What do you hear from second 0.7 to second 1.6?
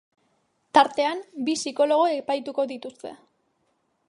Tartean, bi